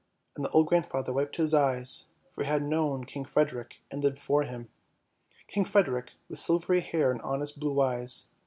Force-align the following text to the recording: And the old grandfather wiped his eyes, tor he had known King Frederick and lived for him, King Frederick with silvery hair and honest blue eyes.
And 0.35 0.43
the 0.43 0.49
old 0.49 0.65
grandfather 0.65 1.13
wiped 1.13 1.35
his 1.35 1.53
eyes, 1.53 2.07
tor 2.33 2.43
he 2.43 2.49
had 2.49 2.63
known 2.63 3.03
King 3.03 3.23
Frederick 3.23 3.81
and 3.91 4.03
lived 4.03 4.17
for 4.17 4.41
him, 4.41 4.67
King 5.47 5.63
Frederick 5.63 6.13
with 6.27 6.39
silvery 6.39 6.81
hair 6.81 7.11
and 7.11 7.21
honest 7.21 7.59
blue 7.59 7.79
eyes. 7.79 8.31